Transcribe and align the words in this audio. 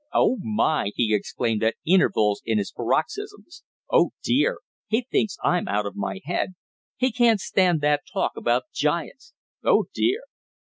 "Oh, 0.15 0.39
my!" 0.41 0.89
he 0.95 1.13
exclaimed 1.13 1.61
at 1.61 1.75
intervals 1.85 2.41
in 2.43 2.57
his 2.57 2.71
paroxysms. 2.71 3.63
"Oh, 3.91 4.13
dear! 4.23 4.57
He 4.87 5.05
thinks 5.11 5.37
I'm 5.43 5.67
out 5.67 5.85
of 5.85 5.95
my 5.95 6.21
head! 6.23 6.55
He 6.97 7.11
can't 7.11 7.39
stand 7.39 7.81
that 7.81 8.01
talk 8.11 8.31
about 8.35 8.63
giants! 8.73 9.35
Oh 9.63 9.85
dear! 9.93 10.21